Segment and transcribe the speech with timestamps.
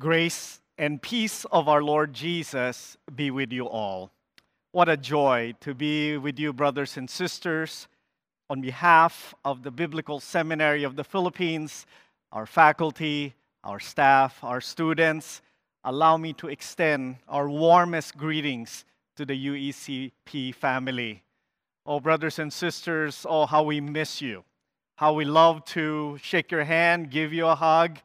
[0.00, 4.12] Grace and peace of our Lord Jesus be with you all.
[4.70, 7.88] What a joy to be with you, brothers and sisters.
[8.48, 11.84] On behalf of the Biblical Seminary of the Philippines,
[12.30, 13.34] our faculty,
[13.64, 15.42] our staff, our students,
[15.82, 18.84] allow me to extend our warmest greetings
[19.16, 21.24] to the UECP family.
[21.84, 24.44] Oh, brothers and sisters, oh, how we miss you.
[24.94, 27.98] How we love to shake your hand, give you a hug,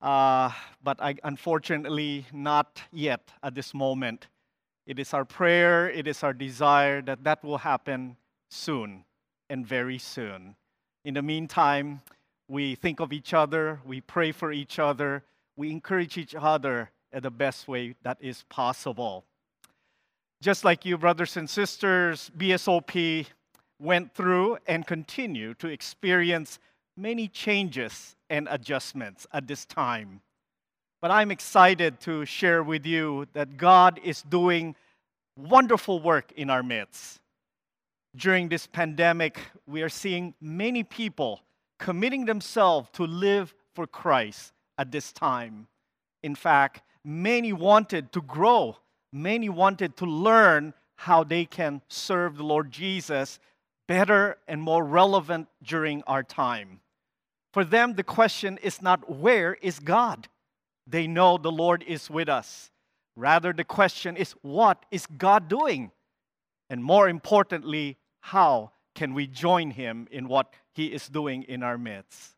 [0.00, 0.50] Uh,
[0.82, 4.28] but I, unfortunately, not yet at this moment.
[4.86, 8.16] It is our prayer, it is our desire that that will happen
[8.50, 9.04] soon
[9.50, 10.56] and very soon.
[11.04, 12.00] In the meantime,
[12.48, 15.24] we think of each other, we pray for each other,
[15.56, 19.24] we encourage each other in the best way that is possible.
[20.40, 23.26] Just like you, brothers and sisters, BSOP
[23.80, 26.58] went through and continue to experience
[26.98, 30.20] many changes and adjustments at this time.
[31.00, 34.74] But I'm excited to share with you that God is doing
[35.36, 37.20] wonderful work in our midst.
[38.16, 41.40] During this pandemic, we are seeing many people
[41.78, 45.68] committing themselves to live for Christ at this time.
[46.24, 48.76] In fact, many wanted to grow,
[49.12, 53.38] many wanted to learn how they can serve the Lord Jesus
[53.86, 56.80] better and more relevant during our time.
[57.52, 60.28] For them, the question is not where is God?
[60.86, 62.70] They know the Lord is with us.
[63.16, 65.90] Rather, the question is what is God doing?
[66.70, 71.78] And more importantly, how can we join Him in what He is doing in our
[71.78, 72.34] midst?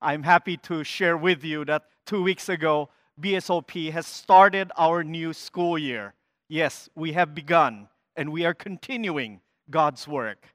[0.00, 2.88] I'm happy to share with you that two weeks ago,
[3.20, 6.14] BSOP has started our new school year.
[6.48, 10.48] Yes, we have begun and we are continuing God's work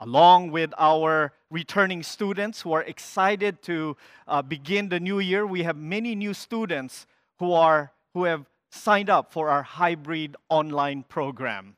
[0.00, 5.46] along with our returning students who are excited to uh, begin the new year.
[5.46, 7.06] We have many new students
[7.38, 11.76] who, are, who have signed up for our hybrid online program.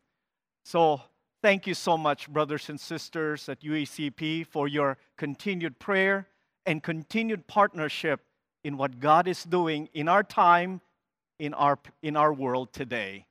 [0.64, 1.00] So,
[1.42, 6.28] thank you so much, brothers and sisters at UACP, for your continued prayer
[6.64, 8.20] and continued partnership
[8.62, 10.80] in what God is doing in our time,
[11.40, 13.26] in our, in our world today.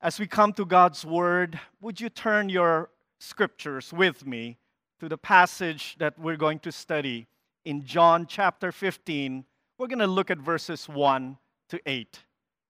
[0.00, 4.58] As we come to God's Word, would you turn your scriptures with me
[5.00, 7.26] to the passage that we're going to study
[7.64, 9.44] in John chapter 15.
[9.78, 11.36] We're going to look at verses 1
[11.68, 12.20] to 8.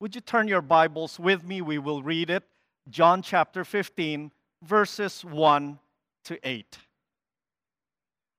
[0.00, 1.60] Would you turn your Bibles with me?
[1.60, 2.44] We will read it.
[2.88, 4.30] John chapter 15,
[4.62, 5.78] verses 1
[6.24, 6.78] to 8.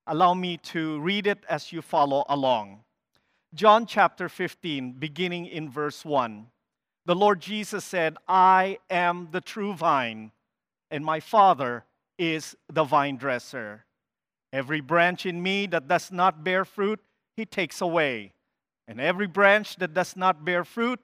[0.08, 2.84] Allow me to read it as you follow along.
[3.54, 6.48] John chapter 15, beginning in verse 1.
[7.06, 10.32] The Lord Jesus said, I am the true vine,
[10.92, 11.86] and my Father
[12.18, 13.86] is the vine dresser.
[14.54, 17.00] Every branch in me that does not bear fruit,
[17.36, 18.34] he takes away.
[18.88, 21.00] And every branch that does not bear fruit,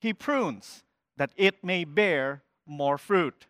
[0.00, 0.82] he prunes,
[1.16, 3.46] that it may bear more fruit.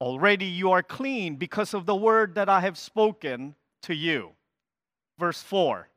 [0.00, 4.32] Already you are clean because of the word that I have spoken to you.
[5.18, 5.88] Verse 4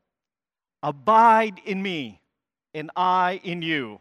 [0.83, 2.21] Abide in me,
[2.73, 3.99] and I in you.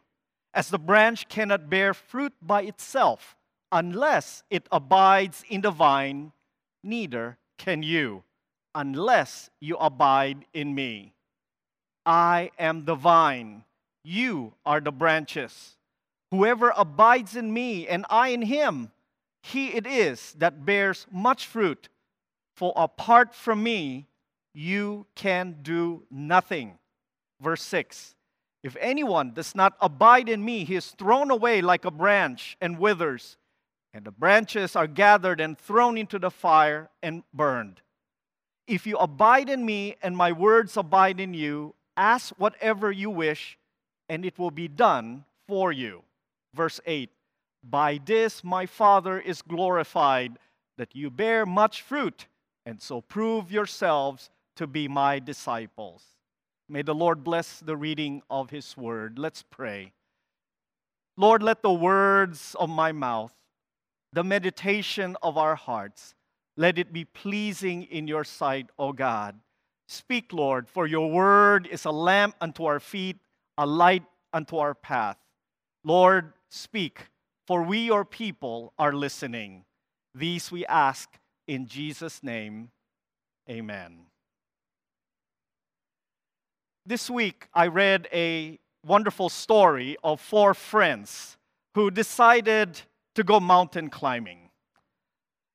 [0.53, 3.37] As the branch cannot bear fruit by itself
[3.73, 6.33] unless it abides in the vine,
[6.87, 8.23] neither can you,
[8.75, 11.13] unless you abide in me.
[12.05, 13.65] I am the vine,
[14.05, 15.77] you are the branches.
[16.31, 18.93] Whoever abides in me and I in him,
[19.43, 21.89] he it is that bears much fruit.
[22.57, 24.07] For apart from me,
[24.55, 26.79] you can do nothing.
[27.41, 28.15] Verse 6
[28.63, 32.79] If anyone does not abide in me, he is thrown away like a branch and
[32.79, 33.37] withers
[33.97, 37.81] and the branches are gathered and thrown into the fire and burned.
[38.67, 43.59] If you abide in me and my words abide in you, ask whatever you wish,
[44.11, 46.03] and it will be done for you.
[46.53, 47.09] Verse 8
[47.65, 50.39] By this my Father is glorified,
[50.77, 52.27] that you bear much fruit,
[52.67, 56.05] and so prove yourselves to be my disciples.
[56.69, 59.19] May the Lord bless the reading of his word.
[59.19, 59.95] Let's pray.
[61.17, 63.33] Lord, let the words of my mouth
[64.17, 66.15] the meditation of our hearts.
[66.57, 69.39] Let it be pleasing in your sight, O God.
[69.89, 73.19] Speak, Lord, for your word is a lamp unto our feet,
[73.59, 75.19] a light unto our path.
[75.85, 77.09] Lord, speak,
[77.47, 79.67] for we, your people, are listening.
[80.15, 81.11] These we ask
[81.47, 82.71] in Jesus' name.
[83.51, 84.07] Amen.
[86.87, 91.37] This week, I read a wonderful story of four friends
[91.75, 92.81] who decided
[93.17, 94.51] to go mountain climbing.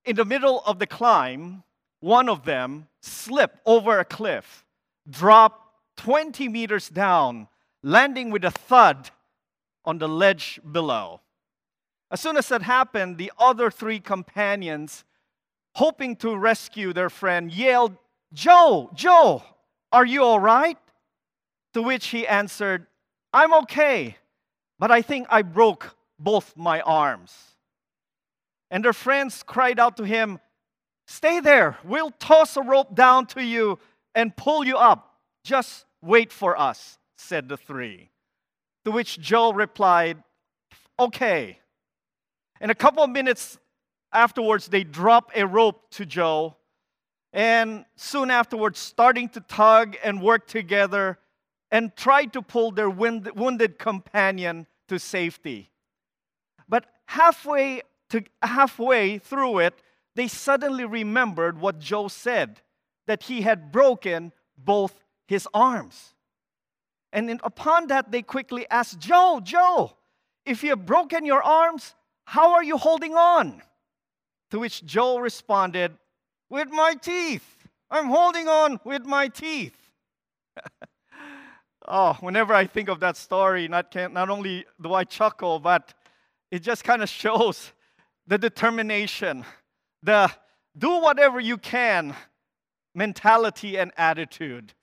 [0.03, 1.63] In the middle of the climb,
[1.99, 4.65] one of them slipped over a cliff,
[5.09, 5.61] dropped
[5.97, 7.47] 20 meters down,
[7.83, 9.11] landing with a thud
[9.85, 11.21] on the ledge below.
[12.09, 15.05] As soon as that happened, the other three companions,
[15.75, 17.95] hoping to rescue their friend, yelled,
[18.33, 19.43] Joe, Joe,
[19.91, 20.77] are you all right?
[21.75, 22.87] To which he answered,
[23.31, 24.17] I'm okay,
[24.79, 27.50] but I think I broke both my arms.
[28.71, 30.39] And their friends cried out to him,
[31.05, 33.77] Stay there, we'll toss a rope down to you
[34.15, 35.17] and pull you up.
[35.43, 38.09] Just wait for us, said the three.
[38.85, 40.23] To which Joe replied,
[40.97, 41.59] Okay.
[42.61, 43.57] And a couple of minutes
[44.13, 46.55] afterwards, they drop a rope to Joe.
[47.33, 51.17] And soon afterwards, starting to tug and work together
[51.71, 55.71] and try to pull their wounded companion to safety.
[56.67, 57.81] But halfway,
[58.11, 59.81] to, halfway through it,
[60.15, 62.61] they suddenly remembered what Joe said
[63.07, 66.13] that he had broken both his arms.
[67.13, 69.93] And in, upon that, they quickly asked, Joe, Joe,
[70.45, 73.61] if you have broken your arms, how are you holding on?
[74.51, 75.97] To which Joe responded,
[76.49, 77.57] With my teeth.
[77.89, 79.75] I'm holding on with my teeth.
[81.87, 85.93] oh, whenever I think of that story, not, can, not only do I chuckle, but
[86.49, 87.73] it just kind of shows
[88.27, 89.45] the determination,
[90.03, 90.31] the
[90.77, 92.15] do whatever you can
[92.93, 94.73] mentality and attitude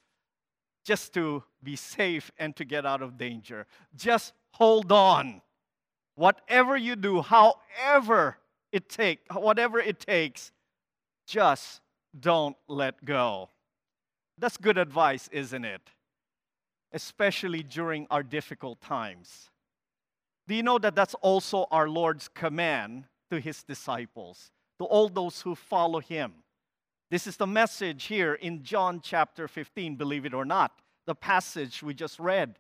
[0.85, 3.67] just to be safe and to get out of danger.
[3.95, 5.43] Just hold on.
[6.15, 8.39] Whatever you do, however
[8.73, 10.51] it take, whatever it takes,
[11.27, 11.81] just
[12.19, 13.51] don't let go.
[14.39, 15.83] That's good advice, isn't it?
[16.93, 19.51] Especially during our difficult times.
[20.47, 25.41] Do you know that that's also our Lord's command to his disciples, to all those
[25.43, 26.33] who follow him?
[27.11, 30.73] This is the message here in John chapter 15, believe it or not,
[31.07, 32.59] the passage we just read.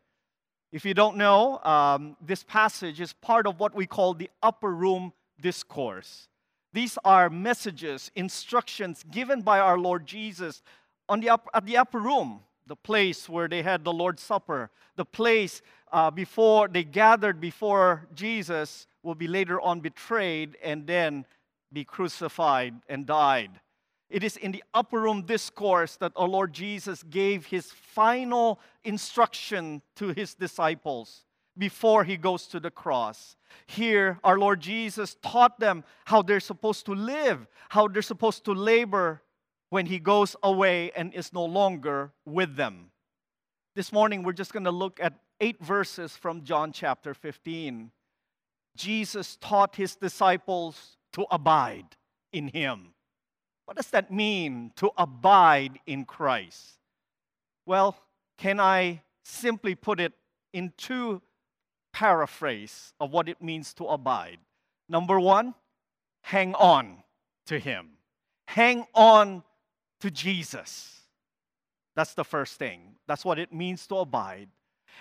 [0.73, 4.75] If you don't know, um, this passage is part of what we call the upper
[4.75, 6.29] room discourse.
[6.73, 10.62] These are messages, instructions given by our Lord Jesus
[11.09, 14.70] on the up, at the upper room, the place where they had the Lord's Supper,
[14.97, 21.25] the place uh, before they gathered before Jesus will be later on betrayed and then
[21.72, 23.58] be crucified and died.
[24.10, 29.81] It is in the upper room discourse that our Lord Jesus gave his final instruction
[29.96, 31.25] to his disciples
[31.56, 33.34] before he goes to the cross.
[33.66, 38.52] Here, our Lord Jesus taught them how they're supposed to live, how they're supposed to
[38.52, 39.22] labor
[39.70, 42.90] when he goes away and is no longer with them.
[43.75, 47.90] This morning, we're just going to look at eight verses from John chapter 15.
[48.78, 51.96] Jesus taught his disciples to abide
[52.32, 52.94] in him.
[53.66, 56.78] What does that mean to abide in Christ?
[57.66, 57.98] Well,
[58.38, 60.14] can I simply put it
[60.54, 61.20] in two
[61.92, 64.38] paraphrase of what it means to abide?
[64.88, 65.54] Number one,
[66.22, 67.02] hang on
[67.46, 67.90] to Him.
[68.46, 69.42] Hang on
[70.00, 71.00] to Jesus.
[71.94, 72.96] That's the first thing.
[73.06, 74.48] That's what it means to abide.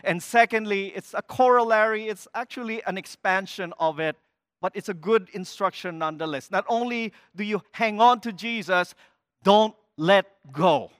[0.03, 4.15] And secondly, it's a corollary, it's actually an expansion of it
[4.61, 6.51] but it's a good instruction nonetheless.
[6.51, 8.95] Not only do you hang on to Jesus,
[9.43, 10.91] don't let go.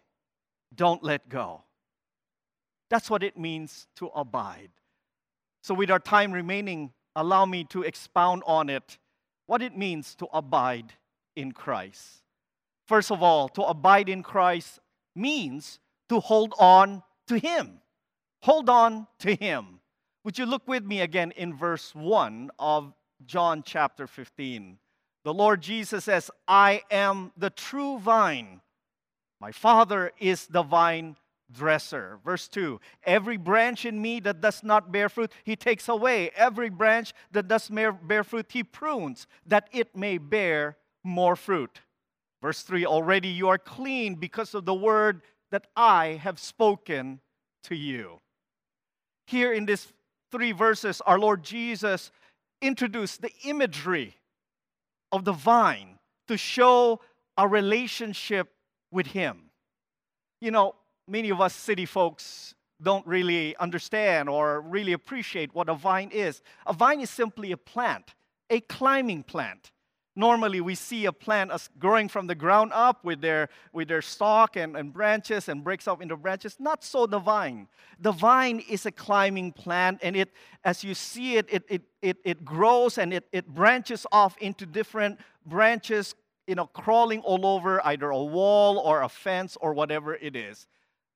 [0.75, 1.63] Don't let go.
[2.89, 4.69] That's what it means to abide.
[5.61, 8.97] So, with our time remaining, allow me to expound on it
[9.47, 10.93] what it means to abide
[11.35, 12.21] in Christ.
[12.85, 14.79] First of all, to abide in Christ
[15.15, 17.81] means to hold on to Him.
[18.41, 19.79] Hold on to Him.
[20.23, 22.93] Would you look with me again in verse 1 of
[23.25, 24.77] John chapter 15.
[25.23, 28.61] The Lord Jesus says, I am the true vine.
[29.39, 31.15] My Father is the vine
[31.51, 32.19] dresser.
[32.23, 36.31] Verse 2 Every branch in me that does not bear fruit, he takes away.
[36.35, 41.81] Every branch that does bear fruit, he prunes, that it may bear more fruit.
[42.41, 47.19] Verse 3 Already you are clean because of the word that I have spoken
[47.63, 48.19] to you.
[49.27, 49.91] Here in these
[50.31, 52.11] three verses, our Lord Jesus
[52.61, 54.15] introduced the imagery
[55.11, 57.01] of the vine to show
[57.37, 58.53] our relationship
[58.89, 59.51] with Him.
[60.41, 60.75] You know,
[61.07, 66.41] many of us city folks don't really understand or really appreciate what a vine is.
[66.65, 68.15] A vine is simply a plant,
[68.49, 69.71] a climbing plant
[70.17, 74.01] normally we see a plant as growing from the ground up with their, with their
[74.01, 76.57] stalk and, and branches and breaks off into branches.
[76.59, 77.67] Not so the vine.
[77.99, 80.33] The vine is a climbing plant, and it,
[80.63, 84.65] as you see it, it, it, it, it grows and it, it branches off into
[84.65, 86.15] different branches,
[86.47, 90.67] you know, crawling all over either a wall or a fence or whatever it is.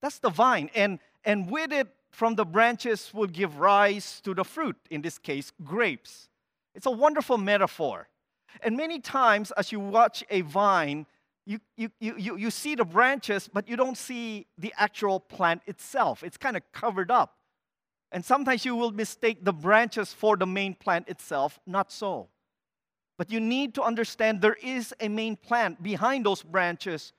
[0.01, 0.69] That's the vine.
[0.75, 5.17] And, and with it from the branches will give rise to the fruit, in this
[5.17, 6.29] case, grapes.
[6.75, 8.07] It's a wonderful metaphor.
[8.61, 11.05] And many times, as you watch a vine,
[11.45, 16.23] you, you, you, you, see the branches, but you don't see the actual plant itself.
[16.23, 17.37] It's kind of covered up.
[18.11, 21.59] And sometimes you will mistake the branches for the main plant itself.
[21.65, 22.27] Not so.
[23.17, 27.13] But you need to understand there is a main plant behind those branches.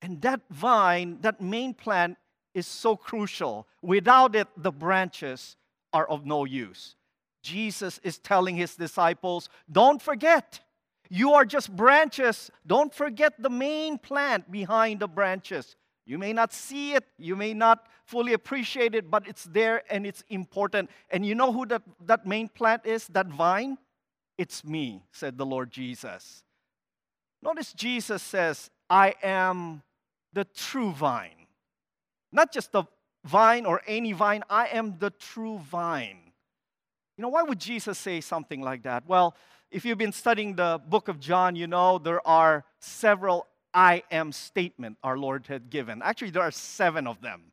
[0.00, 2.16] And that vine, that main plant,
[2.54, 3.66] is so crucial.
[3.82, 5.56] Without it, the branches
[5.92, 6.96] are of no use.
[7.42, 10.60] Jesus is telling his disciples, don't forget,
[11.08, 12.50] you are just branches.
[12.66, 15.76] Don't forget the main plant behind the branches.
[16.06, 20.06] You may not see it, you may not fully appreciate it, but it's there and
[20.06, 20.88] it's important.
[21.10, 23.76] And you know who that, that main plant is, that vine?
[24.38, 26.44] It's me, said the Lord Jesus.
[27.42, 29.82] Notice Jesus says, I am
[30.32, 31.46] the true vine.
[32.30, 32.84] Not just the
[33.24, 36.18] vine or any vine, I am the true vine.
[37.16, 39.04] You know, why would Jesus say something like that?
[39.06, 39.34] Well,
[39.70, 44.32] if you've been studying the book of John, you know there are several I am
[44.32, 46.00] statement our Lord had given.
[46.02, 47.52] Actually, there are seven of them.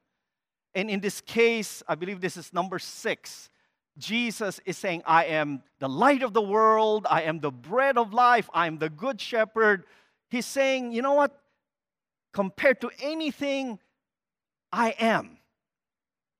[0.76, 3.50] And in this case, I believe this is number six.
[3.98, 8.14] Jesus is saying, I am the light of the world, I am the bread of
[8.14, 9.84] life, I am the good shepherd.
[10.30, 11.40] He's saying, you know what?
[12.32, 13.78] Compared to anything,
[14.72, 15.38] I am.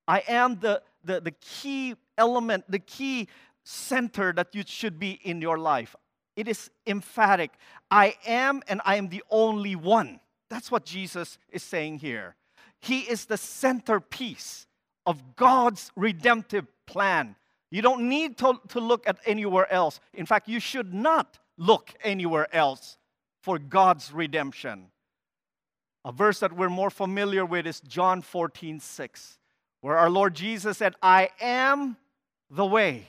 [0.08, 3.28] I am the, the, the key element, the key
[3.64, 5.96] center that you should be in your life.
[6.36, 7.52] It is emphatic.
[7.92, 10.20] I am and I am the only one.
[10.50, 12.36] That's what Jesus is saying here.
[12.80, 14.68] He is the centerpiece
[15.06, 17.36] of God's redemptive plan.
[17.72, 20.00] You don't need to, to look at anywhere else.
[20.14, 22.98] In fact, you should not look anywhere else
[23.42, 24.88] for God's redemption.
[26.06, 29.40] A verse that we're more familiar with is John 14, 6,
[29.82, 31.98] where our Lord Jesus said, I am
[32.50, 33.08] the way,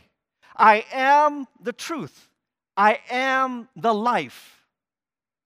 [0.56, 2.28] I am the truth.
[2.76, 4.66] I am the life.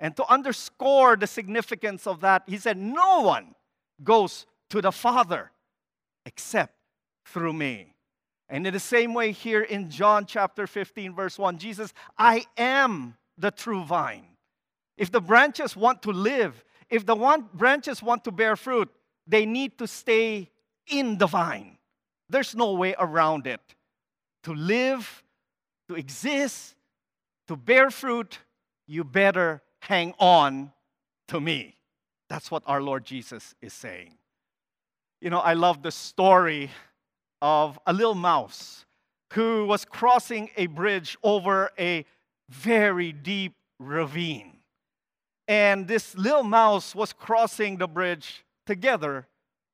[0.01, 3.55] And to underscore the significance of that, he said, No one
[4.03, 5.51] goes to the Father
[6.25, 6.75] except
[7.27, 7.95] through me.
[8.49, 13.17] And in the same way, here in John chapter 15, verse 1, Jesus, I am
[13.37, 14.27] the true vine.
[14.97, 18.89] If the branches want to live, if the one branches want to bear fruit,
[19.27, 20.51] they need to stay
[20.91, 21.77] in the vine.
[22.31, 23.61] There's no way around it
[24.49, 25.23] to live,
[25.89, 26.75] to exist,
[27.47, 28.39] to bear fruit,
[28.87, 30.73] you better hang on
[31.27, 31.77] to me.
[32.31, 34.15] That's what our Lord Jesus is saying.
[35.21, 36.71] You know, I love the story
[37.43, 38.87] of a little mouse
[39.35, 42.07] who was crossing a bridge over a
[42.49, 44.61] very deep ravine.
[45.47, 49.27] And this little mouse was crossing the bridge together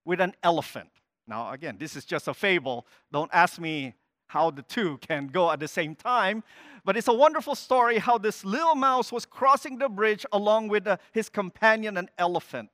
[0.05, 0.91] with an elephant.
[1.29, 2.89] Now, again, this is just a fable.
[3.13, 3.95] Don't ask me
[4.35, 6.43] how the two can go at the same time.
[6.85, 10.87] But it's a wonderful story how this little mouse was crossing the bridge along with
[10.89, 12.69] uh, his companion, an elephant.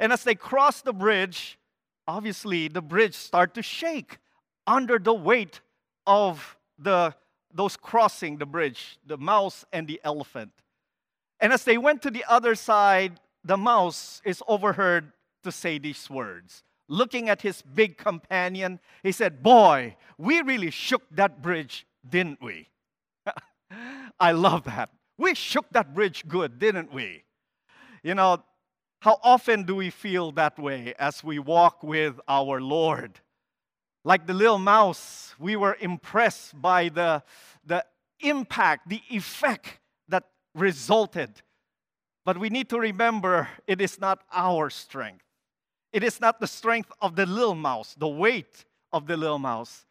[0.00, 1.58] And as they crossed the bridge,
[2.08, 4.18] obviously the bridge started to shake
[4.66, 5.60] under the weight
[6.08, 7.14] of the,
[7.54, 10.50] those crossing the bridge, the mouse and the elephant.
[11.38, 15.12] And as they went to the other side, the mouse is overheard
[15.44, 21.02] to say these words looking at his big companion, he said, Boy, we really shook
[21.10, 22.68] that bridge, didn't we?
[24.20, 24.90] I love that.
[25.18, 27.24] We shook that bridge good, didn't we?
[28.02, 28.42] You know,
[29.00, 33.20] how often do we feel that way as we walk with our Lord?
[34.04, 37.22] Like the little mouse, we were impressed by the,
[37.64, 37.84] the
[38.20, 40.24] impact, the effect that
[40.54, 41.42] resulted.
[42.24, 45.25] But we need to remember it is not our strength.
[45.92, 49.86] It is not the strength of the little mouse, the weight of the little mouse.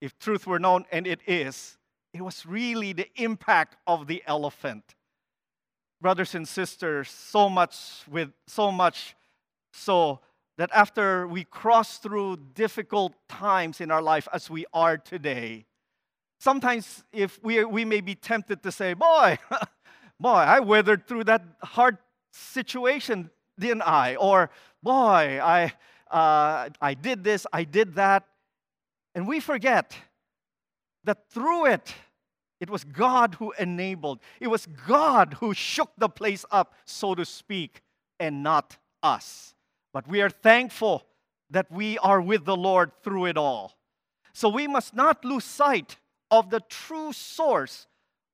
[0.00, 1.78] If truth were known, and it is,
[2.12, 4.94] it was really the impact of the elephant.
[6.00, 9.16] Brothers and sisters, so much with so much
[9.72, 10.20] so
[10.56, 15.66] that after we cross through difficult times in our life as we are today,
[16.38, 19.38] sometimes if we, we may be tempted to say, boy,
[20.20, 21.98] boy, I weathered through that hard
[22.30, 24.16] situation, didn't I?
[24.16, 24.50] Or
[24.82, 25.72] boy, I,
[26.10, 28.24] uh, I did this, I did that.
[29.14, 29.96] And we forget
[31.04, 31.94] that through it,
[32.60, 34.20] it was God who enabled.
[34.40, 37.82] It was God who shook the place up, so to speak,
[38.18, 39.54] and not us.
[39.92, 41.04] But we are thankful
[41.50, 43.74] that we are with the Lord through it all.
[44.32, 45.98] So we must not lose sight
[46.30, 47.86] of the true source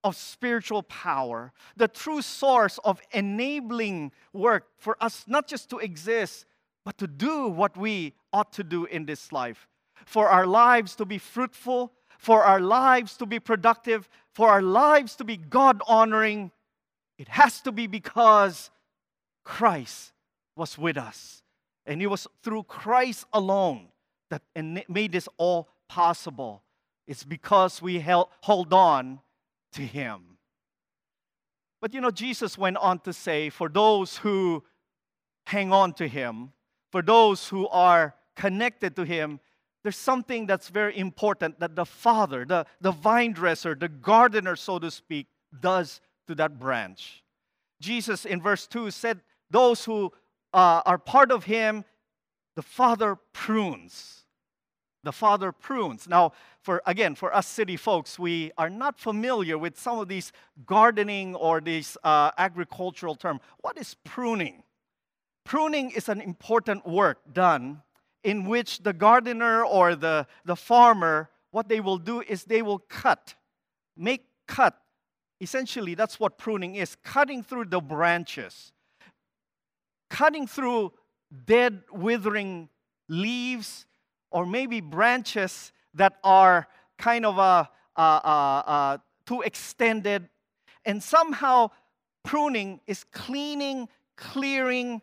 [0.02, 6.46] of spiritual power, the true source of enabling work for us not just to exist,
[6.84, 9.68] but to do what we ought to do in this life.
[10.06, 15.16] For our lives to be fruitful, for our lives to be productive, for our lives
[15.16, 16.50] to be God honoring,
[17.18, 18.70] it has to be because
[19.44, 20.12] Christ
[20.56, 21.42] was with us.
[21.86, 23.88] And it was through Christ alone
[24.30, 24.42] that
[24.88, 26.62] made this all possible.
[27.06, 29.20] It's because we held, hold on
[29.72, 30.38] to Him.
[31.80, 34.62] But you know, Jesus went on to say, for those who
[35.46, 36.52] hang on to Him,
[36.92, 39.40] for those who are connected to Him,
[39.82, 44.78] there's something that's very important that the Father, the, the vine dresser, the gardener, so
[44.78, 45.26] to speak,
[45.58, 47.24] does to that branch.
[47.80, 50.12] Jesus in verse 2 said, Those who
[50.52, 51.84] uh, are part of Him,
[52.56, 54.24] the Father prunes
[55.02, 56.08] the father prunes.
[56.08, 60.32] Now, for again, for us city folks, we are not familiar with some of these
[60.66, 63.40] gardening or these uh, agricultural term.
[63.60, 64.62] What is pruning?
[65.44, 67.82] Pruning is an important work done
[68.22, 72.78] in which the gardener or the, the farmer, what they will do is they will
[72.78, 73.34] cut,
[73.96, 74.78] make cut.
[75.40, 78.72] Essentially, that's what pruning is cutting through the branches,
[80.10, 80.92] cutting through
[81.46, 82.68] dead, withering
[83.08, 83.86] leaves,
[84.30, 86.66] or maybe branches that are
[86.98, 87.64] kind of uh,
[87.96, 90.28] uh, uh, uh, too extended.
[90.84, 91.70] And somehow
[92.22, 95.02] pruning is cleaning, clearing,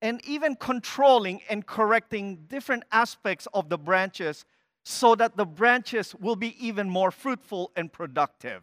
[0.00, 4.44] and even controlling and correcting different aspects of the branches
[4.84, 8.62] so that the branches will be even more fruitful and productive.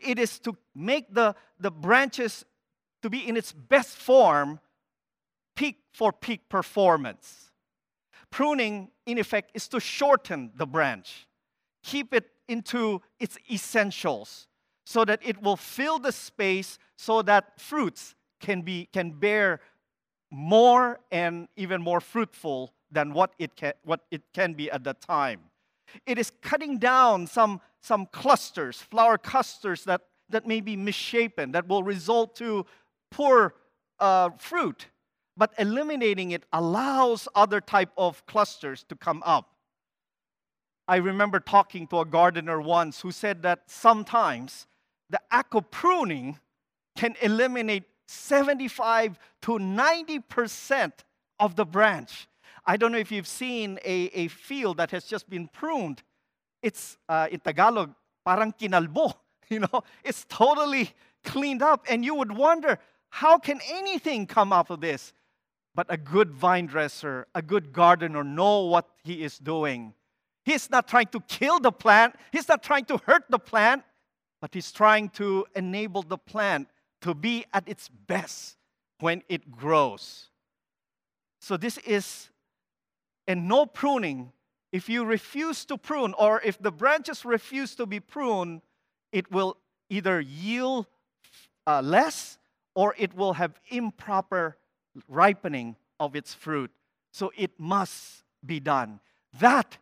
[0.00, 2.44] It is to make the, the branches
[3.02, 4.60] to be in its best form,
[5.56, 7.50] peak for peak performance.
[8.30, 11.26] Pruning, in effect, is to shorten the branch,
[11.82, 14.48] keep it into its essentials,
[14.84, 19.60] so that it will fill the space so that fruits can, be, can bear
[20.30, 24.94] more and even more fruitful than what it can, what it can be at the
[24.94, 25.40] time.
[26.06, 31.68] It is cutting down some, some clusters, flower clusters that, that may be misshapen, that
[31.68, 32.66] will result to
[33.10, 33.54] poor
[33.98, 34.86] uh, fruit
[35.36, 39.54] but eliminating it allows other type of clusters to come up.
[40.88, 44.66] I remember talking to a gardener once who said that sometimes
[45.10, 46.38] the act pruning
[46.96, 50.92] can eliminate 75 to 90%
[51.38, 52.28] of the branch.
[52.66, 56.02] I don't know if you've seen a, a field that has just been pruned.
[56.62, 59.14] It's uh, in tagalog parang kinalbo
[59.48, 59.82] you know?
[60.04, 60.90] It's totally
[61.24, 62.78] cleaned up and you would wonder
[63.10, 65.12] how can anything come out of this
[65.74, 69.94] but a good vine dresser, a good gardener know what he is doing.
[70.44, 73.84] He's not trying to kill the plant, he's not trying to hurt the plant,
[74.40, 76.68] but he's trying to enable the plant
[77.02, 78.56] to be at its best
[79.00, 80.28] when it grows.
[81.40, 82.28] So this is
[83.26, 84.32] and no pruning.
[84.72, 88.62] If you refuse to prune or if the branches refuse to be pruned,
[89.12, 89.58] it will
[89.90, 90.86] either yield
[91.66, 92.38] uh, less
[92.74, 94.56] or it will have improper
[95.08, 96.70] ripening of its fruit.
[97.12, 99.00] So it must be done.
[99.38, 99.78] That,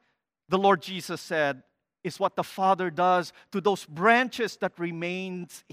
[0.49, 1.63] the Lord Jesus said,
[2.03, 5.65] is what the Father does to those branches that remains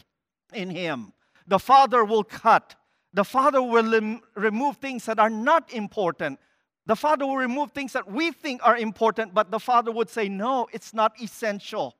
[0.53, 1.13] in Him.
[1.47, 2.75] The Father will cut.
[3.13, 6.39] The Father will remove things that are not important.
[6.85, 10.29] The Father will remove things that we think are important, but the Father would say,
[10.29, 11.95] no, it's not essential.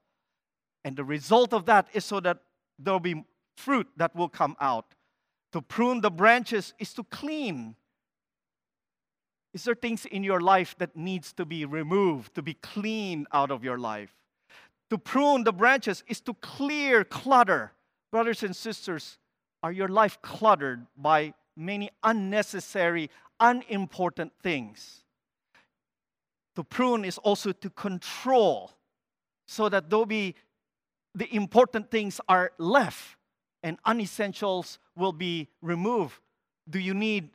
[0.84, 2.40] And the result of that is so that
[2.80, 3.24] there will be
[3.56, 4.94] fruit that will come out.
[5.58, 7.76] To prune the branches is to clean.
[9.56, 13.50] Is there things in your life that needs to be removed, to be cleaned out
[13.50, 14.14] of your life?
[14.92, 17.72] To prune the branches is to clear clutter.
[18.12, 19.18] Brothers and sisters,
[19.64, 25.06] are your life cluttered by many unnecessary, unimportant things?
[26.56, 28.74] To prune is also to control
[29.48, 30.36] so that though be
[31.16, 33.17] the important things are left
[33.68, 36.20] and unessentials will be removed?
[36.70, 37.32] Do you need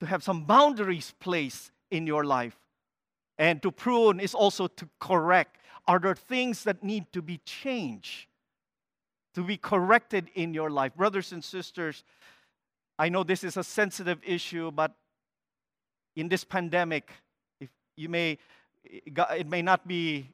[0.00, 2.56] to have some boundaries placed in your life?
[3.36, 5.58] And to prune is also to correct.
[5.86, 8.28] Are there things that need to be changed,
[9.34, 10.94] to be corrected in your life?
[10.94, 12.02] Brothers and sisters,
[12.98, 14.94] I know this is a sensitive issue, but
[16.16, 17.10] in this pandemic,
[17.60, 18.38] if you may,
[18.84, 20.30] it may not be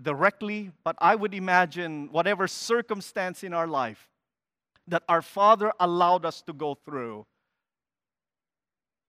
[0.00, 4.08] directly, but I would imagine whatever circumstance in our life,
[4.88, 7.26] that our Father allowed us to go through,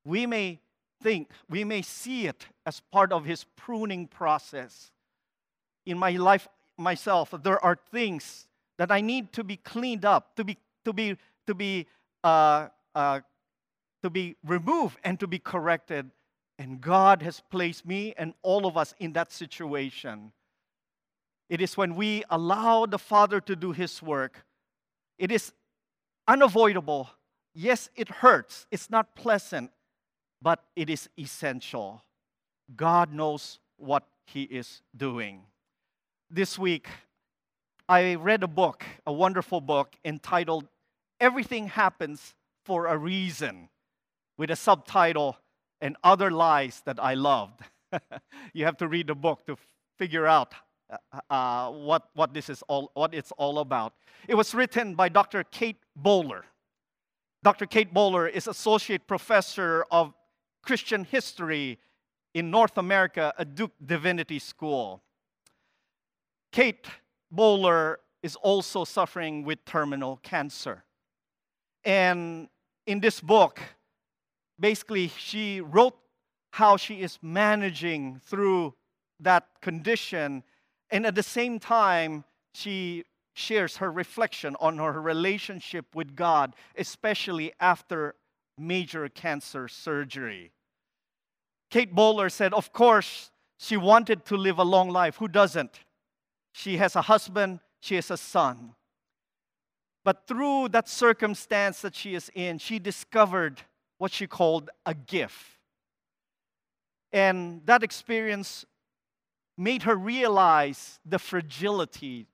[0.06, 0.60] we may
[1.02, 4.92] think, we may see it as part of His pruning process.
[5.86, 10.44] In my life, myself, there are things that I need to be cleaned up, to
[10.44, 11.88] be, to be, to be,
[12.24, 13.22] uh, uh,
[14.04, 16.12] to be removed and to be corrected
[16.60, 20.34] And God has placed me and all of us in that situation.
[21.50, 24.46] It is when we allow the Father to do His work,
[25.18, 25.54] it is
[26.30, 27.10] unavoidable.
[27.56, 29.72] Yes, it hurts, it's not pleasant,
[30.42, 32.04] but it is essential.
[32.76, 35.42] God knows what He is doing.
[36.30, 36.88] This week,
[37.90, 40.68] I read a book, a wonderful book entitled
[41.20, 43.68] Everything Happens for a Reason,
[44.38, 45.38] with a subtitle,
[45.82, 47.62] And Other Lies That I Loved.
[48.54, 49.58] you have to read the book to
[49.98, 50.54] figure out
[50.90, 53.94] uh, uh, what, what this is all, what it's all about.
[54.28, 55.44] It was written by Dr.
[55.44, 56.46] Kate Bowler.
[57.44, 57.66] Dr.
[57.66, 60.14] Kate Bowler is associate professor of
[60.64, 61.80] Christian history
[62.34, 65.02] in North America at Duke Divinity School.
[66.52, 66.88] Kate
[67.32, 70.84] Bowler is also suffering with terminal cancer.
[71.86, 72.50] And
[72.86, 73.60] in this book,
[74.60, 75.96] basically, she wrote
[76.52, 78.74] how she is managing through
[79.20, 80.44] that condition.
[80.92, 82.24] And at the same time,
[82.54, 88.16] she shares her reflection on her relationship with God, especially after
[88.58, 90.52] major cancer surgery.
[91.70, 95.18] Kate Bowler said, Of course, she wanted to live a long life.
[95.18, 95.80] Who doesn't?
[96.52, 98.76] She has a husband, she has a son.
[100.04, 103.62] But through that circumstance that she is in, she discovered
[103.98, 105.58] what she called a gift.
[107.12, 108.66] And that experience
[109.60, 112.26] made her realize the fragility,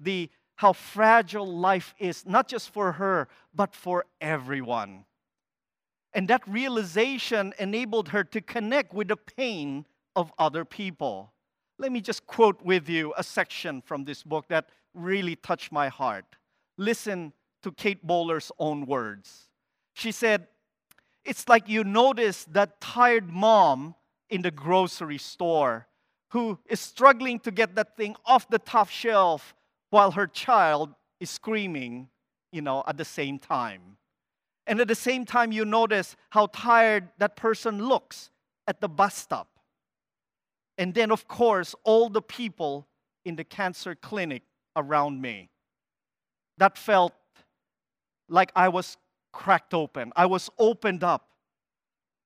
[0.00, 5.04] the how fragile life is, not just for her, but for everyone.
[6.12, 9.84] And that realization enabled her to connect with the pain
[10.16, 11.32] of other people.
[11.78, 15.88] Let me just quote with you a section from this book that really touched my
[15.88, 16.24] heart.
[16.76, 19.48] Listen to Kate Bowler's own words.
[19.94, 20.46] She said,
[21.24, 23.94] It's like you notice that tired mom
[24.30, 25.86] in the grocery store
[26.30, 29.54] who is struggling to get that thing off the top shelf
[29.90, 32.08] while her child is screaming,
[32.52, 33.96] you know, at the same time.
[34.66, 38.30] And at the same time, you notice how tired that person looks
[38.66, 39.48] at the bus stop.
[40.78, 42.86] And then, of course, all the people
[43.24, 44.42] in the cancer clinic
[44.76, 45.50] around me.
[46.58, 47.12] That felt
[48.28, 48.96] like I was
[49.32, 50.12] cracked open.
[50.14, 51.28] I was opened up.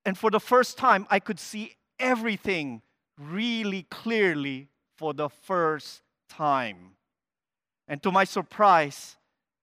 [0.04, 2.82] And for the first time, I could see everything
[3.18, 6.92] really clearly for the first time.
[7.88, 9.16] And to my surprise,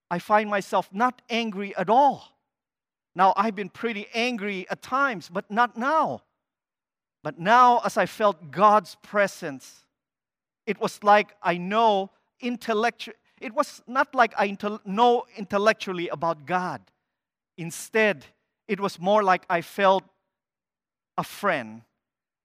[0.09, 2.37] I find myself not angry at all.
[3.15, 6.21] Now, I've been pretty angry at times, but not now.
[7.23, 9.85] But now, as I felt God's presence,
[10.65, 16.81] it was like I know intellectually, it was not like I know intellectually about God.
[17.57, 18.25] Instead,
[18.67, 20.03] it was more like I felt
[21.17, 21.81] a friend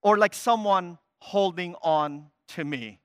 [0.02, 3.00] or like someone holding on to me.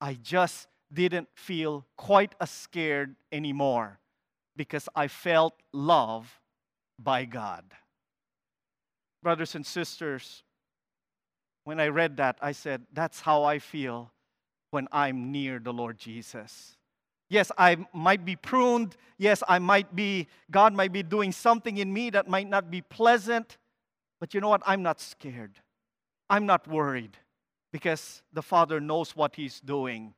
[0.00, 3.98] I just didn't feel quite as scared anymore
[4.56, 6.40] because I felt love
[6.98, 7.64] by God.
[9.22, 10.42] Brothers and sisters,
[11.64, 14.12] when I read that, I said, That's how I feel
[14.70, 16.76] when I'm near the Lord Jesus.
[17.30, 18.96] Yes, I might be pruned.
[19.18, 22.82] Yes, I might be, God might be doing something in me that might not be
[22.82, 23.56] pleasant.
[24.20, 24.62] But you know what?
[24.66, 25.58] I'm not scared.
[26.34, 27.16] I'm not worried
[27.70, 30.14] because the Father knows what He's doing.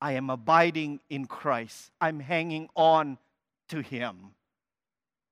[0.00, 3.16] I am abiding in Christ, I'm hanging on
[3.68, 4.34] to Him.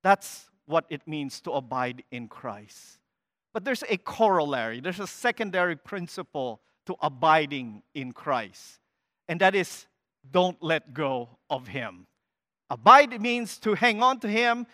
[0.04, 3.00] That's what it means to abide in Christ.
[3.52, 8.78] But there's a corollary, there's a secondary principle to abiding in Christ,
[9.26, 9.86] and that is
[10.30, 12.06] don't let go of Him.
[12.70, 14.68] Abide means to hang on to Him,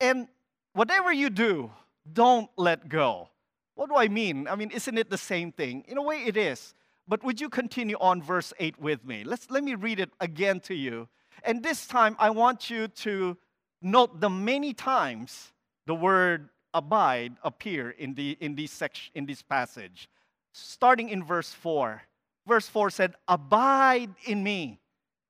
[0.00, 0.28] and
[0.72, 1.72] whatever you do,
[2.12, 3.28] don't let go.
[3.74, 4.48] What do I mean?
[4.48, 5.84] I mean, isn't it the same thing?
[5.88, 6.74] In a way, it is.
[7.08, 9.24] But would you continue on verse 8 with me?
[9.24, 11.08] Let's, let me read it again to you.
[11.42, 13.36] And this time, I want you to
[13.80, 15.52] note the many times
[15.86, 20.08] the word abide appear in, the, in, this section, in this passage.
[20.52, 22.02] Starting in verse 4.
[22.46, 24.80] Verse 4 said, Abide in me,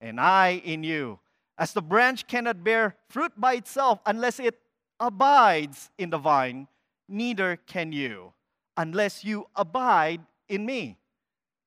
[0.01, 1.19] and I in you.
[1.59, 4.59] As the branch cannot bear fruit by itself unless it
[4.99, 6.67] abides in the vine,
[7.09, 8.33] neither can you
[8.77, 10.99] unless you abide in me.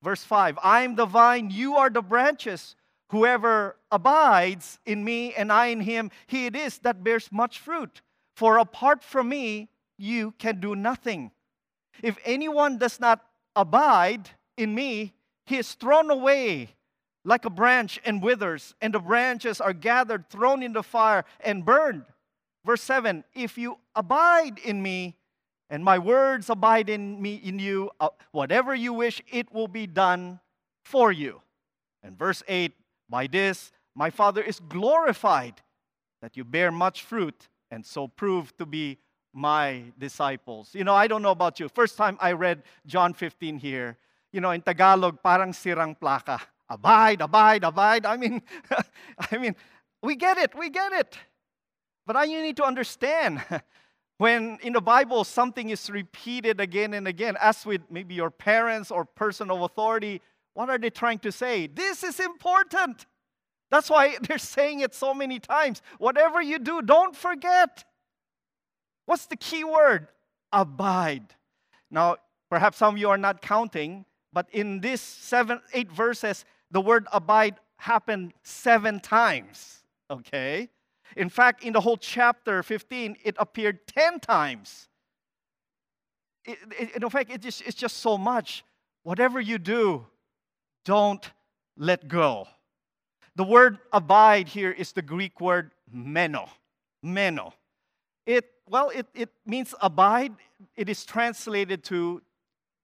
[0.02, 2.76] Verse 5 I am the vine, you are the branches.
[3.10, 8.02] Whoever abides in me and I in him, he it is that bears much fruit.
[8.36, 11.32] For apart from me, you can do nothing.
[12.02, 13.24] If anyone does not
[13.56, 15.14] abide in me,
[15.46, 16.76] he is thrown away
[17.24, 21.66] like a branch and withers, and the branches are gathered, thrown in the fire, and
[21.66, 22.06] burned.
[22.66, 25.16] Verse 7 If you abide in me,
[25.70, 29.88] and my words abide in me in you uh, whatever you wish it will be
[29.88, 30.40] done
[30.84, 31.42] for you.
[32.04, 32.74] And verse 8
[33.10, 35.62] by this my father is glorified
[36.22, 38.98] that you bear much fruit and so prove to be
[39.34, 40.70] my disciples.
[40.74, 41.68] You know i don't know about you.
[41.70, 43.98] First time i read john 15 here
[44.32, 46.40] you know in tagalog parang sirang plaka.
[46.70, 48.06] Abide abide abide.
[48.06, 48.42] I mean
[49.32, 49.56] i mean
[50.02, 51.18] we get it we get it.
[52.06, 53.42] But I you need to understand
[54.18, 58.92] when in the Bible something is repeated again and again, as with maybe your parents
[58.92, 60.22] or person of authority,
[60.54, 61.68] what are they trying to say?
[61.68, 63.06] This is important.
[63.70, 65.82] That's why they're saying it so many times.
[65.98, 67.84] Whatever you do, don't forget.
[69.06, 70.08] What's the key word?
[70.52, 71.36] Abide.
[71.92, 72.18] Now,
[72.50, 77.08] perhaps some of you are not counting, but in these seven, eight verses, the word
[77.12, 79.84] abide happened seven times.
[80.10, 80.70] Okay?
[81.16, 84.88] In fact, in the whole chapter 15, it appeared 10 times.
[86.46, 88.64] It, it, in fact, it just, it's just so much.
[89.04, 90.06] Whatever you do,
[90.84, 91.30] don't
[91.78, 92.48] let go.
[93.36, 96.50] The word abide here is the Greek word meno.
[97.04, 97.54] Meno.
[98.26, 100.34] It, well, it, it means abide.
[100.76, 102.22] It is translated to,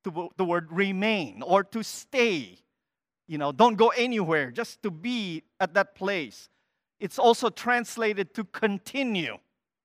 [0.03, 2.57] to the word remain or to stay.
[3.27, 6.49] You know, don't go anywhere, just to be at that place.
[7.01, 9.37] It's also translated to continue.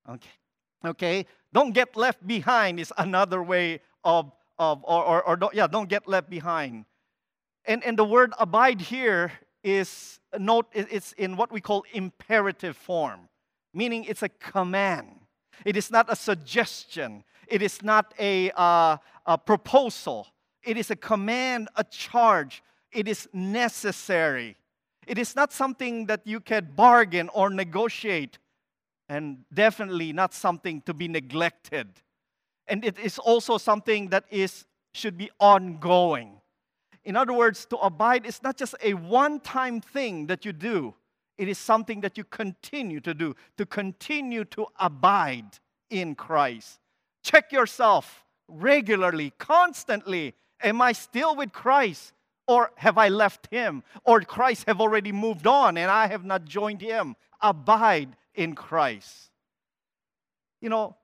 [0.09, 0.37] Okay.
[0.85, 1.27] Okay?
[1.53, 5.89] Don't get left behind is another way of, of or, or, or don't, yeah, don't
[5.89, 6.85] get left behind.
[7.65, 9.33] And, and the word abide here
[9.65, 13.29] is note it's in what we call imperative form,
[13.73, 15.09] meaning it's a command.
[15.65, 17.25] It is not a suggestion.
[17.49, 20.27] It is not a, uh, a proposal.
[20.63, 22.63] It is a command, a charge.
[22.93, 24.59] It is necessary.
[25.07, 28.39] It is not something that you can bargain or negotiate,
[29.09, 31.89] and definitely not something to be neglected.
[32.67, 36.41] And it is also something that is should be ongoing.
[37.05, 40.95] In other words, to abide is not just a one time thing that you do,
[41.39, 45.59] it is something that you continue to do, to continue to abide
[45.91, 46.81] in Christ.
[47.23, 50.35] Check yourself regularly, constantly.
[50.63, 52.13] Am I still with Christ?
[52.49, 53.83] Or have I left him?
[54.05, 57.17] Or Christ have already moved on and I have not joined him?
[57.41, 59.31] Abide in Christ.
[60.61, 60.97] You know,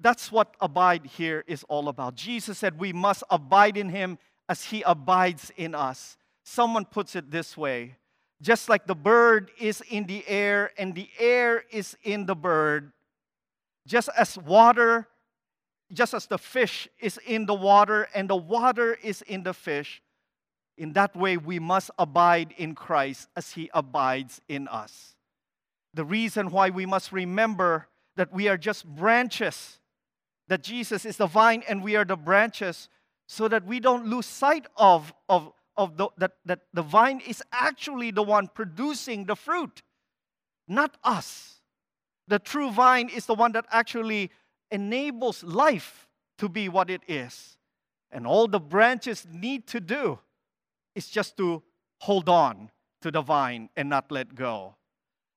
[0.00, 2.14] that's what abide here is all about.
[2.14, 6.16] Jesus said we must abide in him as he abides in us.
[6.44, 7.96] Someone puts it this way
[8.42, 12.92] just like the bird is in the air and the air is in the bird,
[13.86, 15.08] just as water,
[15.92, 20.02] just as the fish is in the water and the water is in the fish,
[20.78, 25.14] in that way, we must abide in Christ as He abides in us.
[25.94, 29.78] The reason why we must remember that we are just branches,
[30.48, 32.88] that Jesus is the vine and we are the branches,
[33.26, 37.42] so that we don't lose sight of, of, of the, that, that the vine is
[37.52, 39.82] actually the one producing the fruit,
[40.68, 41.60] not us.
[42.28, 44.30] The true vine is the one that actually
[44.70, 46.06] enables life
[46.38, 47.56] to be what it is.
[48.10, 50.18] And all the branches need to do
[50.96, 51.62] is just to
[52.00, 52.70] hold on
[53.02, 54.74] to the vine and not let go.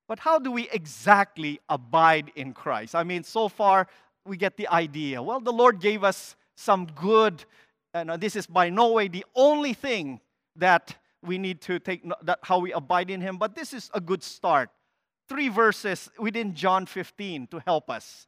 [0.07, 2.95] But how do we exactly abide in Christ?
[2.95, 3.87] I mean, so far
[4.25, 5.21] we get the idea.
[5.21, 7.45] Well, the Lord gave us some good,
[7.93, 10.19] and uh, this is by no way the only thing
[10.55, 14.01] that we need to take that how we abide in Him, but this is a
[14.01, 14.69] good start.
[15.27, 18.27] Three verses within John 15 to help us.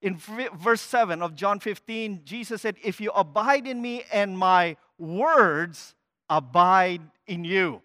[0.00, 4.76] In verse 7 of John 15, Jesus said, If you abide in me and my
[4.98, 5.96] words
[6.28, 7.82] abide in you.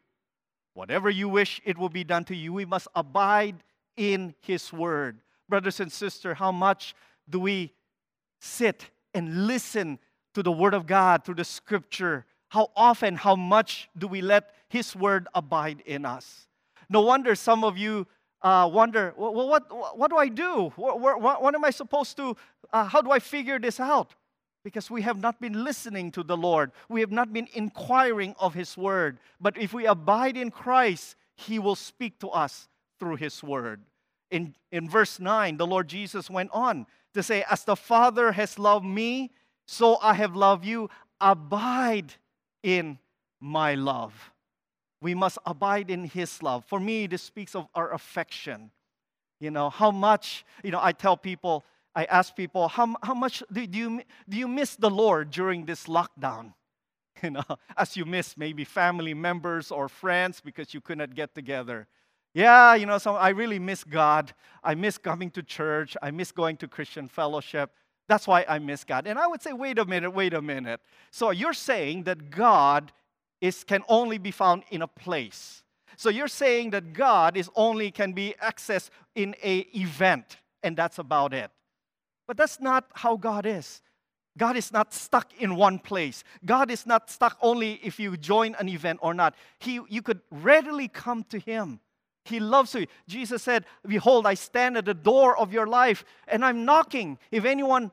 [0.73, 2.53] Whatever you wish, it will be done to you.
[2.53, 3.58] We must abide
[3.95, 5.19] in His Word.
[5.47, 6.95] Brothers and sisters, how much
[7.29, 7.73] do we
[8.41, 9.99] sit and listen
[10.34, 12.25] to the Word of God through the Scripture?
[12.49, 16.47] How often, how much do we let His Word abide in us?
[16.89, 18.08] No wonder some of you
[18.43, 20.71] uh, wonder, well, what, what do I do?
[20.75, 22.36] What, what, what am I supposed to,
[22.73, 24.15] uh, how do I figure this out?
[24.63, 26.71] Because we have not been listening to the Lord.
[26.89, 29.19] We have not been inquiring of His word.
[29.39, 32.67] But if we abide in Christ, He will speak to us
[32.99, 33.82] through His word.
[34.32, 38.58] In, in verse 9, the Lord Jesus went on to say, As the Father has
[38.58, 39.32] loved me,
[39.67, 40.89] so I have loved you.
[41.19, 42.13] Abide
[42.63, 42.99] in
[43.39, 44.32] my love.
[45.02, 46.63] We must abide in His love.
[46.65, 48.71] For me, this speaks of our affection.
[49.41, 53.43] You know, how much, you know, I tell people, I ask people, how, how much
[53.51, 56.53] do you, do you miss the Lord during this lockdown?
[57.21, 57.43] You know,
[57.77, 61.88] as you miss maybe family members or friends because you could not get together.
[62.34, 64.34] Yeah, you know, so I really miss God.
[64.62, 65.95] I miss coming to church.
[66.01, 67.71] I miss going to Christian fellowship.
[68.10, 69.08] That's why I miss God.
[69.08, 70.82] And I would say, wait a minute, wait a minute.
[71.12, 72.91] So you're saying that God
[73.39, 75.63] is, can only be found in a place.
[75.95, 80.97] So you're saying that God is only can be accessed in a event, and that's
[80.97, 81.51] about it.
[82.34, 83.84] But that's not how God is.
[84.39, 86.24] God is not stuck in one place.
[86.43, 89.36] God is not stuck only if you join an event or not.
[89.60, 91.80] He, you could readily come to Him.
[92.26, 92.88] He loves you.
[93.08, 97.19] Jesus said, Behold, I stand at the door of your life and I'm knocking.
[97.30, 97.91] If anyone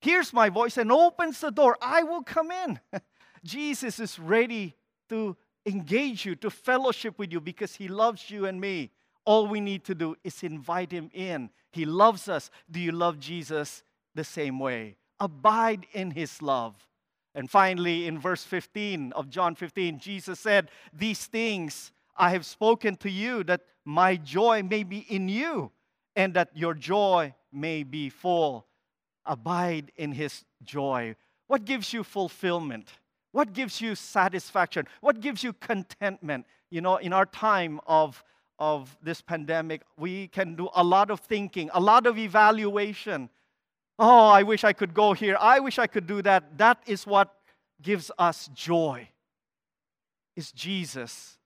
[0.00, 2.78] hears my voice and opens the door, I will come in.
[3.42, 4.76] Jesus is ready
[5.08, 8.92] to engage you, to fellowship with you because He loves you and me.
[9.30, 11.50] All we need to do is invite Him in.
[11.70, 12.50] He loves us.
[12.68, 14.96] Do you love Jesus the same way?
[15.20, 16.74] Abide in His love.
[17.36, 22.96] And finally, in verse 15 of John 15, Jesus said, These things I have spoken
[22.96, 25.70] to you that my joy may be in you
[26.16, 28.66] and that your joy may be full.
[29.24, 31.14] Abide in His joy.
[31.46, 32.88] What gives you fulfillment?
[33.30, 34.88] What gives you satisfaction?
[35.00, 36.46] What gives you contentment?
[36.68, 38.24] You know, in our time of,
[38.60, 43.30] of this pandemic, we can do a lot of thinking, a lot of evaluation.
[43.98, 45.36] Oh, I wish I could go here.
[45.40, 46.58] I wish I could do that.
[46.58, 47.34] That is what
[47.82, 49.08] gives us joy.
[50.36, 51.38] Is Jesus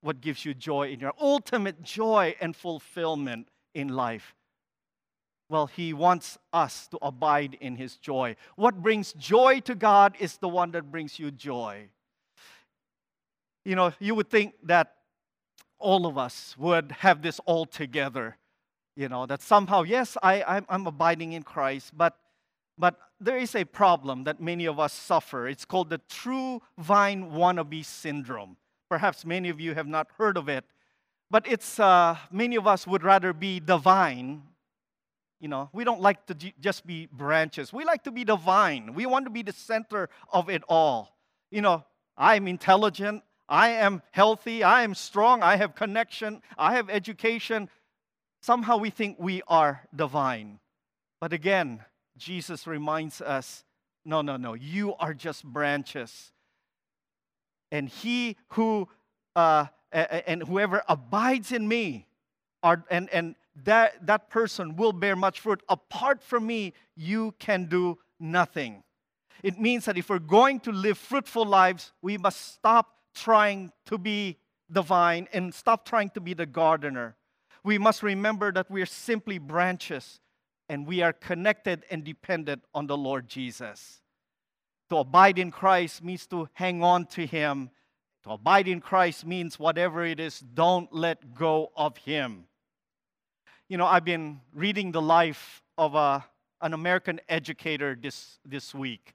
[0.00, 4.34] what gives you joy in your ultimate joy and fulfillment in life?
[5.48, 8.36] Well, He wants us to abide in His joy.
[8.56, 11.88] What brings joy to God is the one that brings you joy.
[13.64, 14.95] You know, you would think that
[15.78, 18.36] all of us would have this all together.
[18.96, 22.16] You know, that somehow, yes, I, I'm, I'm abiding in Christ, but,
[22.78, 25.46] but there is a problem that many of us suffer.
[25.46, 28.56] It's called the true vine wannabe syndrome.
[28.88, 30.64] Perhaps many of you have not heard of it,
[31.30, 34.42] but it's uh, many of us would rather be the vine
[35.40, 37.72] you know, we don't like to just be branches.
[37.72, 38.94] We like to be the vine.
[38.94, 41.14] We want to be the center of it all.
[41.50, 41.84] You know,
[42.16, 43.22] I'm intelligent.
[43.48, 44.62] I am healthy.
[44.62, 45.42] I am strong.
[45.42, 46.42] I have connection.
[46.58, 47.68] I have education.
[48.42, 50.58] Somehow we think we are divine.
[51.20, 51.84] But again,
[52.16, 53.64] Jesus reminds us
[54.04, 54.54] no, no, no.
[54.54, 56.30] You are just branches.
[57.72, 58.88] And he who,
[59.34, 62.06] uh, and whoever abides in me,
[62.62, 65.60] are, and, and that, that person will bear much fruit.
[65.68, 68.84] Apart from me, you can do nothing.
[69.42, 73.98] It means that if we're going to live fruitful lives, we must stop trying to
[73.98, 77.16] be the vine and stop trying to be the gardener.
[77.64, 80.20] We must remember that we are simply branches
[80.68, 84.00] and we are connected and dependent on the Lord Jesus.
[84.90, 87.70] To abide in Christ means to hang on to Him.
[88.24, 92.46] To abide in Christ means whatever it is, don't let go of Him
[93.68, 96.24] you know, I've been reading the life of a,
[96.60, 99.14] an American educator this, this week.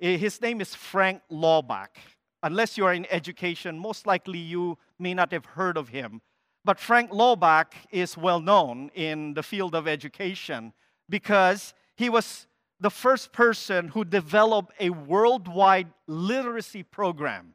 [0.00, 1.96] Eh, his name is Frank Laubach.
[2.42, 6.22] Unless you are in education, most likely you may not have heard of him.
[6.64, 10.72] But Frank Laubach is well known in the field of education
[11.08, 12.46] because he was
[12.80, 17.54] the first person who developed a worldwide literacy program.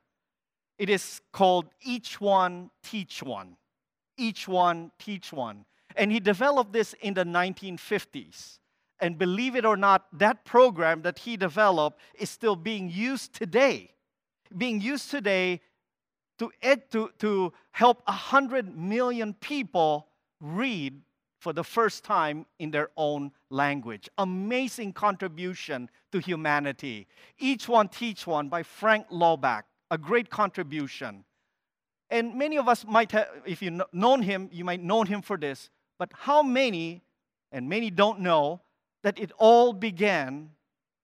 [0.78, 3.58] It is called Each One Teach One.
[4.18, 5.66] Each One Teach One.
[5.96, 8.60] And he developed this in the 1950s.
[9.00, 13.95] And believe it or not, that program that he developed is still being used today.
[14.56, 15.62] Being used today
[16.40, 20.08] to, ed, to, to help 100 million people
[20.40, 21.02] read
[21.40, 24.10] for the first time in their own language.
[24.18, 27.08] Amazing contribution to humanity.
[27.38, 31.24] Each One Teach One by Frank Laubach, a great contribution.
[32.10, 35.38] And many of us might have, if you've known him, you might know him for
[35.38, 35.70] this.
[35.98, 37.04] But how many,
[37.52, 38.62] and many don't know,
[39.04, 40.50] that it all began,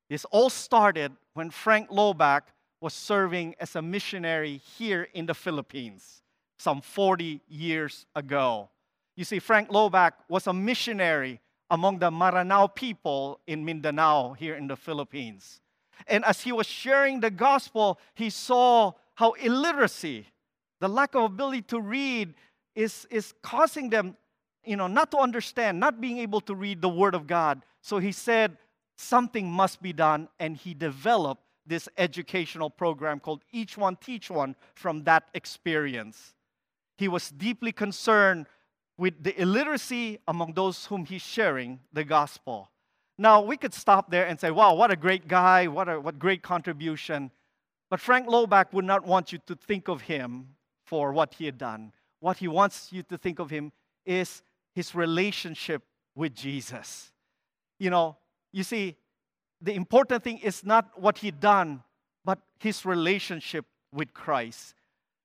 [0.10, 2.42] this all started when Frank Laubach
[2.82, 6.24] was serving as a missionary here in the Philippines
[6.58, 8.70] some 40 years ago.
[9.16, 11.40] You see, Frank Laubach was a missionary
[11.70, 15.62] among the Maranao people in Mindanao here in the Philippines.
[16.08, 20.26] And as he was sharing the gospel, he saw how illiteracy,
[20.80, 22.34] the lack of ability to read,
[22.76, 24.18] is, is causing them
[24.64, 27.64] you know, not to understand, not being able to read the Word of God.
[27.82, 28.58] So he said,
[28.98, 34.56] something must be done, and he developed this educational program called Each One Teach One
[34.76, 36.34] from that experience.
[36.98, 38.48] He was deeply concerned
[38.98, 42.70] with the illiteracy among those whom he's sharing the gospel.
[43.18, 46.18] Now, we could stop there and say, wow, what a great guy, what a what
[46.20, 47.32] great contribution.
[47.90, 50.56] But Frank Laubach would not want you to think of him
[50.86, 51.94] for what he had done.
[52.20, 53.72] What he wants you to think of him
[54.06, 54.44] is
[54.74, 55.84] his relationship
[56.16, 57.12] with Jesus.
[57.80, 58.18] You know,
[58.52, 58.98] you see,
[59.62, 61.84] the important thing is not what he done,
[62.26, 64.74] but his relationship with Christ.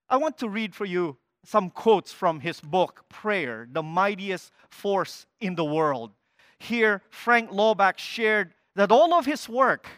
[0.08, 5.26] I want to read for you some quotes from his book, Prayer, the Mightiest Force
[5.40, 6.12] in the World.
[6.58, 9.88] Here, Frank Laubach shared that all of his work,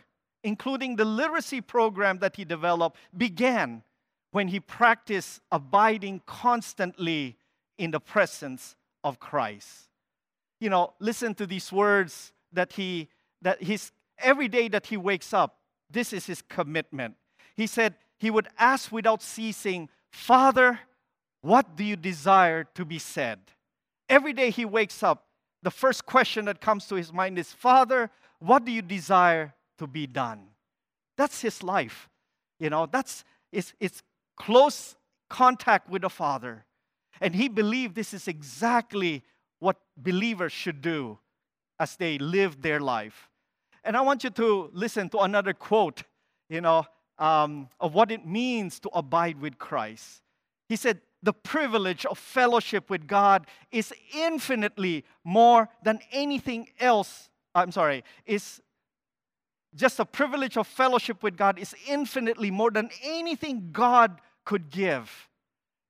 [0.44, 3.82] including the literacy program that he developed, began
[4.30, 7.36] when he practiced abiding constantly
[7.78, 9.88] in the presence of Christ.
[10.60, 13.08] You know, listen to these words that he
[13.40, 15.58] that his every day that he wakes up,
[15.90, 17.16] this is his commitment.
[17.56, 20.80] He said he would ask without ceasing, "Father,
[21.40, 23.40] what do you desire to be said?"
[24.08, 25.26] Every day he wakes up,
[25.62, 29.86] the first question that comes to his mind is, "Father, what do you desire to
[29.86, 30.50] be done?"
[31.16, 32.08] That's his life.
[32.58, 34.02] You know, that's it's, it's
[34.36, 34.96] close
[35.28, 36.64] contact with the Father.
[37.20, 39.24] And he believed this is exactly
[39.58, 41.18] what believers should do
[41.80, 43.28] as they live their life.
[43.84, 46.02] And I want you to listen to another quote,
[46.48, 46.84] you know,
[47.18, 50.22] um, of what it means to abide with Christ.
[50.68, 57.30] He said, The privilege of fellowship with God is infinitely more than anything else.
[57.54, 58.60] I'm sorry, is
[59.74, 65.28] just a privilege of fellowship with God is infinitely more than anything God could give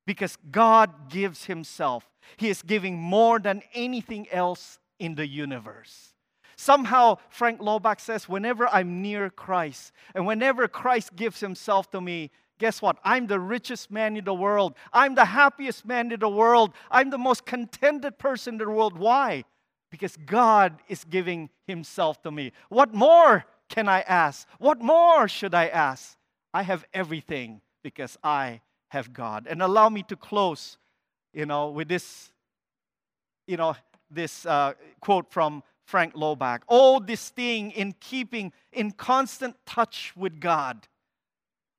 [0.07, 2.09] because God gives Himself.
[2.37, 6.15] He is giving more than anything else in the universe.
[6.61, 12.33] Somehow, Frank Laubach says, whenever I'm near Christ and whenever Christ gives Himself to me,
[12.59, 12.99] guess what?
[13.05, 14.75] I'm the richest man in the world.
[14.93, 16.75] I'm the happiest man in the world.
[16.91, 18.99] I'm the most contented person in the world.
[18.99, 19.45] Why?
[19.93, 22.51] Because God is giving Himself to me.
[22.71, 24.49] What more can I ask?
[24.59, 26.17] What more should I ask?
[26.53, 29.47] I have everything because I have God.
[29.49, 30.77] And allow me to close,
[31.33, 32.33] you know, with this,
[33.47, 33.77] you know,
[34.11, 36.61] this uh, quote from Frank Laubach.
[36.67, 40.87] All this thing in keeping in constant touch with God,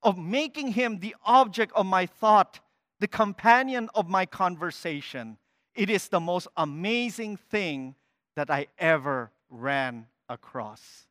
[0.01, 2.59] of making Him the object of my thought,
[2.99, 5.37] the companion of my conversation.
[5.75, 7.95] It is the most amazing thing
[8.35, 11.07] that I ever ran across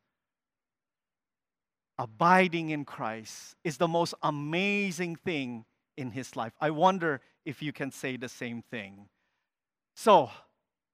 [1.99, 5.64] abiding in Christ is the most amazing thing
[5.96, 6.53] in his life.
[6.61, 9.09] I wonder if you can say the same thing.
[9.96, 10.30] So,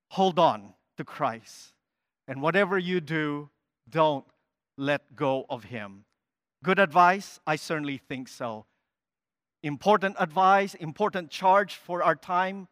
[0.08, 1.73] hold on to Christ.
[2.26, 3.50] And whatever you do,
[3.88, 4.24] don't
[4.76, 6.04] let go of him.
[6.62, 7.40] Good advice?
[7.46, 8.66] I certainly think so.
[9.62, 12.68] Important advice, important charge for our time?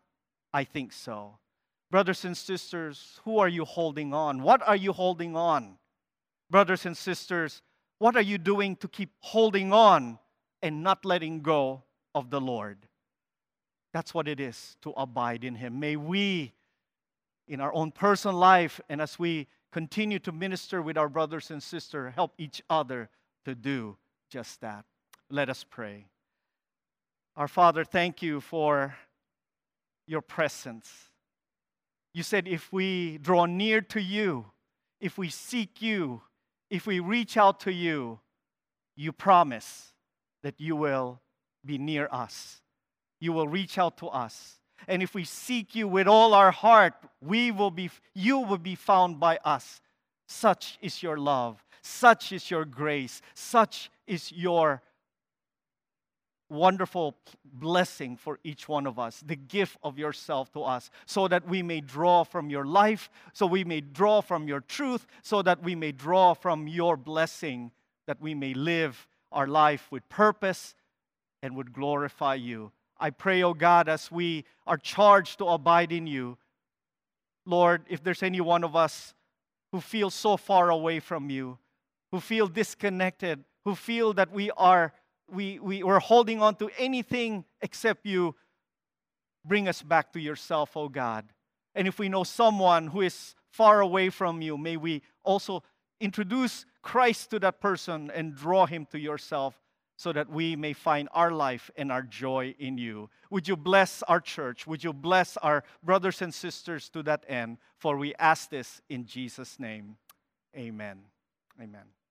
[0.52, 1.38] I think so.
[1.90, 4.42] Brothers and sisters, who are you holding on?
[4.42, 5.78] What are you holding on?
[6.50, 7.62] Brothers and sisters,
[7.98, 10.18] what are you doing to keep holding on
[10.62, 11.82] and not letting go
[12.14, 12.78] of the Lord?
[13.92, 15.78] That's what it is to abide in Him.
[15.80, 16.52] May we,
[17.48, 21.62] in our own personal life, and as we continue to minister with our brothers and
[21.62, 23.08] sisters, help each other
[23.44, 23.96] to do
[24.30, 24.84] just that.
[25.30, 26.06] Let us pray.
[27.36, 28.94] Our Father, thank you for
[30.06, 30.90] your presence.
[32.12, 34.46] You said if we draw near to you,
[35.00, 36.22] if we seek you,
[36.70, 38.20] if we reach out to you,
[38.96, 39.92] you promise
[40.42, 41.20] that you will
[41.64, 42.60] be near us.
[43.20, 44.58] You will reach out to us.
[44.88, 48.74] And if we seek you with all our heart, we will be, you will be
[48.74, 49.80] found by us.
[50.26, 51.64] Such is your love.
[51.82, 53.20] Such is your grace.
[53.34, 54.82] Such is your
[56.52, 61.48] wonderful blessing for each one of us, the gift of yourself to us, so that
[61.48, 65.62] we may draw from your life, so we may draw from your truth, so that
[65.62, 67.70] we may draw from your blessing,
[68.06, 70.74] that we may live our life with purpose
[71.42, 72.70] and would glorify you.
[73.02, 76.38] I pray, oh God, as we are charged to abide in you,
[77.44, 79.12] Lord, if there's any one of us
[79.72, 81.58] who feels so far away from you,
[82.12, 84.92] who feel disconnected, who feel that we are
[85.28, 88.36] we, we were holding on to anything except you,
[89.44, 91.24] bring us back to yourself, oh God.
[91.74, 95.64] And if we know someone who is far away from you, may we also
[96.00, 99.61] introduce Christ to that person and draw him to yourself
[100.02, 103.08] so that we may find our life and our joy in you.
[103.30, 104.66] Would you bless our church?
[104.66, 107.58] Would you bless our brothers and sisters to that end?
[107.78, 109.96] For we ask this in Jesus' name.
[110.56, 111.02] Amen.
[111.60, 112.01] Amen.